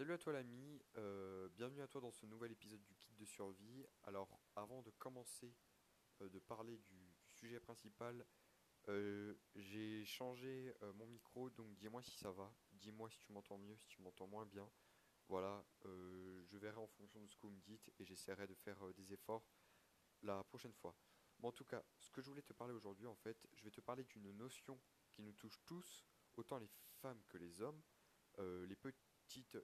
[0.00, 3.24] Salut à toi l'ami, euh, bienvenue à toi dans ce nouvel épisode du kit de
[3.26, 3.84] survie.
[4.04, 5.54] Alors avant de commencer
[6.22, 8.24] euh, de parler du, sujet principal,
[8.88, 13.76] euh, j'ai changé mon micro, donc dis-moi si ça va, dis-moi si tu m'entends mieux,
[13.76, 14.66] si tu m'entends moins bien.
[15.28, 18.78] Voilà, je verrai en fonction de ce que vous me dites et j'essaierai de faire
[18.94, 19.46] des efforts
[20.22, 20.96] la prochaine fois.
[21.42, 23.82] En tout cas, ce que je voulais te parler aujourd'hui, en fait, je vais te
[23.82, 24.80] parler d'une notion
[25.10, 26.06] qui nous touche tous,
[26.36, 26.70] autant les
[27.02, 27.82] femmes que les hommes,
[28.38, 28.76] les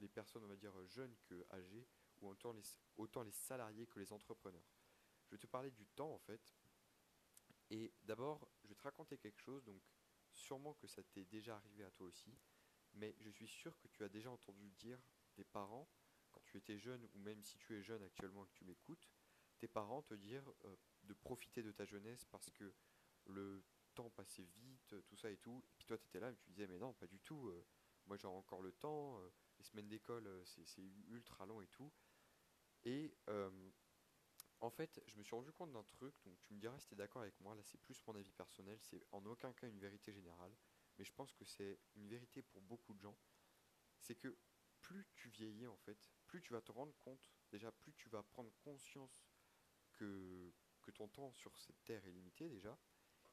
[0.00, 1.86] les personnes, on va dire, jeunes que âgées,
[2.20, 4.66] ou autant les, salariés que les entrepreneurs.
[5.26, 6.54] Je vais te parler du temps, en fait.
[7.70, 9.82] Et d'abord, je vais te raconter quelque chose, donc
[10.30, 12.36] sûrement que ça t'est déjà arrivé à toi aussi,
[12.94, 15.00] mais je suis sûr que tu as déjà entendu dire
[15.36, 15.88] des parents,
[16.30, 19.08] quand tu étais jeune, ou même si tu es jeune actuellement et que tu m'écoutes,
[19.58, 22.74] tes parents te dire euh, de profiter de ta jeunesse parce que
[23.26, 25.62] le temps passait vite, tout ça et tout.
[25.64, 27.48] Et puis toi, tu étais là et tu disais, mais non, pas du tout.
[27.48, 27.64] euh,
[28.06, 29.20] moi, j'ai encore le temps.
[29.20, 29.30] euh,
[29.64, 31.92] semaines d'école, euh, c'est ultra long et tout.
[32.84, 33.70] Et euh,
[34.60, 36.14] en fait, je me suis rendu compte d'un truc.
[36.24, 37.54] Donc, tu me diras si tu es d'accord avec moi.
[37.54, 38.78] Là, c'est plus mon avis personnel.
[38.80, 40.54] C'est en aucun cas une vérité générale.
[40.98, 43.16] Mais je pense que c'est une vérité pour beaucoup de gens.
[44.00, 44.36] C'est que
[44.80, 48.22] plus tu vieillis, en fait, plus tu vas te rendre compte, déjà, plus tu vas
[48.22, 49.26] prendre conscience
[49.94, 50.52] que,
[50.82, 52.78] que ton temps sur cette terre est limité déjà,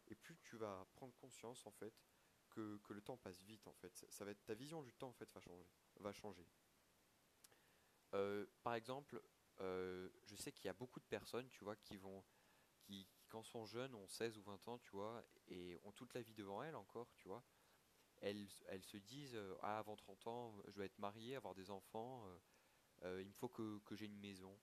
[0.08, 1.94] et plus tu vas prendre conscience en fait
[2.50, 4.06] que, que le temps passe vite en fait.
[4.10, 5.68] Ça va être ta vision du temps en fait va changer,
[6.02, 6.46] va changer.
[8.14, 9.22] Euh, par exemple,
[9.60, 12.24] euh, je sais qu'il y a beaucoup de personnes, tu vois, qui vont,
[12.82, 16.22] qui, quand sont jeunes, ont 16 ou 20 ans, tu vois, et ont toute la
[16.22, 17.44] vie devant elles encore, tu vois.
[18.20, 18.50] Elles,
[18.84, 22.26] se disent, euh, ah, avant 30 ans, je vais être mariée, avoir des enfants,
[23.04, 24.56] il me faut que, que j'ai une maison,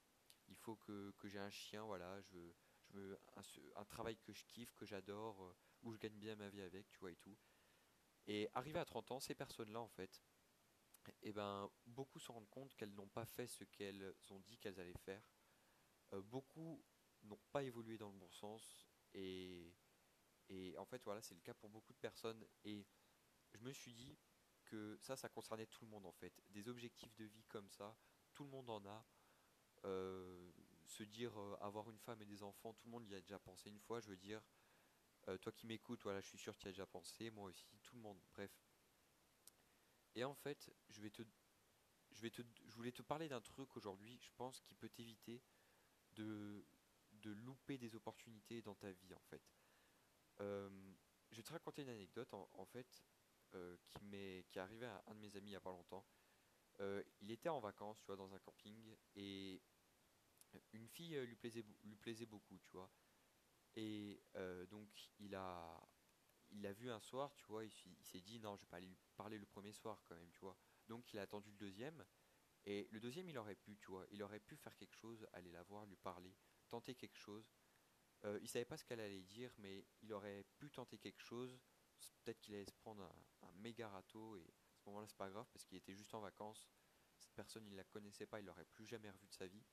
[0.46, 2.54] il faut que, que j'ai un chien, voilà, je veux,
[2.90, 3.18] je veux
[3.74, 6.98] un, travail que je kiffe, que j'adore, où je gagne bien ma vie avec, tu
[6.98, 7.36] vois, et tout.
[8.28, 10.22] Et arrivé à 30 ans, ces personnes-là, en fait,
[11.22, 14.78] eh ben, beaucoup se rendent compte qu'elles n'ont pas fait ce qu'elles ont dit qu'elles
[14.80, 15.22] allaient faire.
[16.12, 16.82] Euh, beaucoup
[17.22, 18.88] n'ont pas évolué dans le bon sens.
[19.14, 19.74] Et,
[20.76, 22.46] en fait, voilà, c'est le cas pour beaucoup de personnes.
[22.64, 22.86] Et
[23.52, 24.18] je me suis dit
[24.64, 26.32] que ça, ça concernait tout le monde, en fait.
[26.50, 27.96] Des objectifs de vie comme ça,
[28.32, 29.06] tout le monde en a.
[29.84, 30.50] Euh,
[30.86, 33.38] se dire euh, avoir une femme et des enfants, tout le monde y a déjà
[33.38, 34.00] pensé une fois.
[34.00, 34.42] Je veux dire,
[35.42, 37.78] toi qui m'écoutes, voilà, je suis sûr que tu y as déjà pensé, moi aussi,
[37.82, 38.18] tout le monde.
[38.32, 38.67] Bref.
[40.14, 41.22] Et en fait, je vais te,
[42.12, 45.42] je vais te, je voulais te parler d'un truc aujourd'hui, je pense, qui peut t'éviter
[46.12, 46.64] de,
[47.12, 49.42] de louper des opportunités dans ta vie, en fait.
[50.40, 50.70] Euh,
[51.30, 53.04] je vais te raconter une anecdote, en, fait,
[53.54, 55.70] euh, qui m'est, qui est arrivée à un de mes amis il y a pas
[55.70, 56.06] longtemps.
[56.80, 59.60] Euh, il était en vacances, tu vois, dans un camping, et
[60.72, 62.90] une fille lui plaisait, lui plaisait beaucoup, tu vois.
[63.76, 64.20] Et
[64.70, 64.88] donc,
[65.18, 65.80] il a,
[66.50, 67.72] il l'a vu un soir, tu vois, il,
[68.02, 70.56] s'est dit non, je vais pas lui parler le premier soir quand même, tu vois.
[70.88, 72.04] Donc, il a attendu le deuxième,
[72.64, 75.50] et le deuxième, il aurait pu, tu vois, il aurait pu faire quelque chose, aller
[75.50, 76.34] la voir, lui parler,
[76.68, 77.50] tenter quelque chose.
[78.24, 81.58] Euh, il savait pas ce qu'elle allait dire, mais il aurait pu tenter quelque chose.
[82.24, 85.30] Peut-être qu'il allait se prendre un, un méga râteau, et à ce moment-là, c'est pas
[85.30, 86.68] grave, parce qu'il était juste en vacances.
[87.18, 89.64] Cette personne, il la connaissait pas, il l'aurait plus jamais revu de sa vie.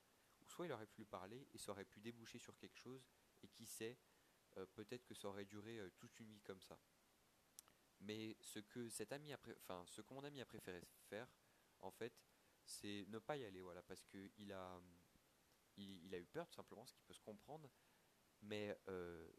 [0.42, 3.06] Ou soit il aurait pu lui parler, et ça aurait pu déboucher sur quelque chose,
[3.44, 3.98] et qui sait,
[4.58, 6.80] euh, peut-être que ça aurait duré euh, toute une vie comme ça.
[8.00, 9.40] Mais ce que ami a
[10.12, 11.28] mon ami a préféré faire,
[11.80, 12.14] en fait,
[12.66, 14.82] c'est ne pas y aller, voilà, parce que il a,
[15.78, 17.72] il, il a eu peur tout simplement, ce qui peut se comprendre,
[18.42, 19.32] mais euh,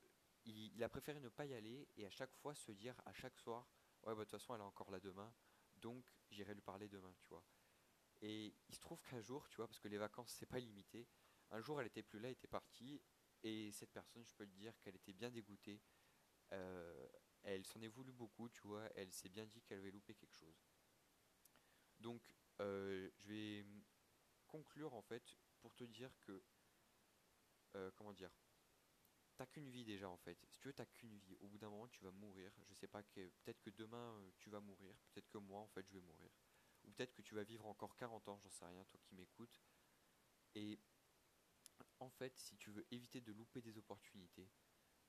[0.45, 3.13] il, il a préféré ne pas y aller et à chaque fois se dire à
[3.13, 3.69] chaque soir,
[4.05, 5.33] ouais, bah, de toute façon, elle est encore là demain,
[5.77, 7.45] donc j'irai lui parler demain, tu vois.
[8.23, 11.07] Et il se trouve qu'un jour, tu vois, parce que les vacances c'est pas limité,
[11.51, 13.01] un jour elle était plus là, elle était partie,
[13.43, 15.81] et cette personne, je peux te dire qu'elle était bien dégoûtée.
[16.53, 17.09] Euh,
[17.43, 20.35] elle s'en est voulu beaucoup, tu vois, elle s'est bien dit qu'elle avait loupé quelque
[20.35, 20.65] chose.
[21.99, 23.67] Donc, euh, je vais
[24.47, 26.43] conclure en fait pour te dire que,
[27.77, 28.31] euh, comment dire,
[29.37, 30.39] t'as qu'une vie déjà en fait.
[30.49, 31.37] Si tu veux, t'as qu'une vie.
[31.41, 32.53] Au bout d'un moment, tu vas mourir.
[32.65, 35.87] Je sais pas que, peut-être que demain tu vas mourir, peut-être que moi en fait
[35.87, 36.31] je vais mourir,
[36.85, 39.61] ou peut-être que tu vas vivre encore 40 ans, j'en sais rien, toi qui m'écoutes.
[40.55, 40.79] Et
[41.99, 44.51] en fait, si tu veux éviter de louper des opportunités,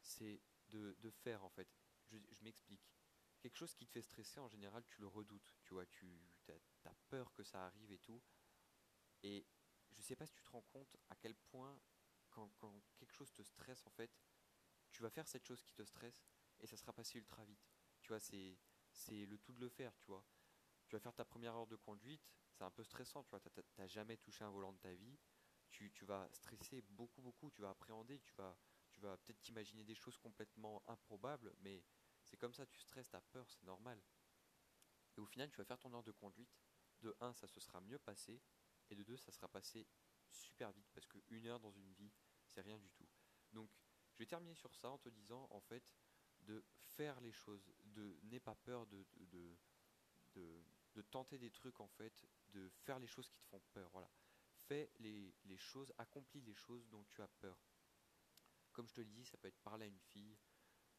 [0.01, 1.67] c'est de, de faire en fait.
[2.09, 2.89] Je, m'explique.
[3.39, 5.53] Quelque chose qui te fait stresser en général, tu le redoutes.
[5.63, 6.21] Tu vois, tu
[6.85, 8.21] as, peur que ça arrive et tout.
[9.23, 9.45] Et
[9.91, 11.79] je sais pas si tu te rends compte à quel point,
[12.29, 12.49] quand,
[12.95, 14.11] quelque chose te stresse en fait,
[14.91, 16.23] tu vas faire cette chose qui te stresse
[16.59, 17.67] et ça sera passé ultra vite.
[18.01, 18.57] Tu vois, c'est
[19.25, 20.23] le tout de le faire, tu vois.
[20.87, 23.41] Tu vas faire ta première heure de conduite, c'est un peu stressant, tu vois.
[23.75, 25.17] T'as jamais touché un volant de ta vie.
[25.69, 27.51] Tu, tu vas stresser beaucoup, beaucoup.
[27.51, 28.57] Tu vas appréhender, tu vas,
[28.91, 31.83] tu vas peut-être t'imaginer des choses complètement improbables, mais
[32.23, 34.01] c'est comme ça, tu stresses, t'as peur, c'est normal.
[35.15, 36.59] Et au final, tu vas faire ton heure de conduite.
[37.01, 38.41] De un, ça se sera mieux passé,
[38.89, 39.87] et de deux, ça sera passé
[40.29, 42.11] super vite, parce que une heure dans une vie,
[42.47, 43.07] c'est rien du tout.
[43.53, 43.69] Donc,
[44.13, 45.93] je vais terminer sur ça en te disant, en fait,
[46.41, 49.05] de faire les choses, de n'aie pas peur de,
[50.33, 54.09] de, tenter des trucs, en fait, de faire les choses qui te font peur, voilà.
[54.67, 57.57] Fais les, choses, accomplis les choses dont tu as peur.
[58.73, 60.37] Comme je te le dis, ça peut être parler à une fille,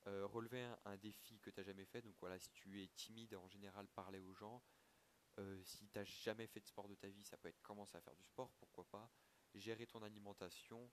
[0.06, 2.00] euh, relever un, défi que tu n'as jamais fait.
[2.00, 4.62] Donc voilà, si tu es timide, en général, parler aux gens.
[5.38, 7.97] Euh, si tu n'as jamais fait de sport de ta vie, ça peut être commencer
[7.97, 9.11] à faire du sport, pourquoi pas.
[9.55, 10.91] Gérer ton alimentation.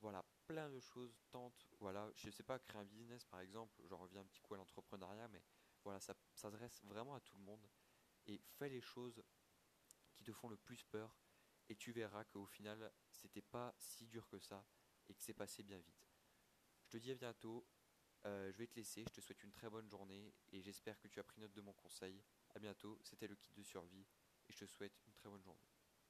[0.00, 1.14] Voilà, plein de choses.
[1.30, 3.80] Tente, voilà, je sais pas, créer un business par exemple.
[3.84, 5.42] Je reviens un petit coup à l'entrepreneuriat, mais
[5.82, 7.68] voilà, ça s'adresse vraiment à tout le monde.
[8.26, 9.22] Et fais les choses
[10.14, 11.14] qui te font le plus peur.
[11.68, 14.64] Et tu verras qu'au final, c'était pas si dur que ça
[15.08, 16.08] et que c'est passé bien vite.
[16.84, 17.66] Je te dis à bientôt.
[18.26, 21.08] Euh, je vais te laisser, je te souhaite une très bonne journée et j'espère que
[21.08, 22.24] tu as pris note de mon conseil.
[22.54, 24.06] A bientôt, c'était le kit de survie
[24.48, 25.73] et je te souhaite une très bonne journée.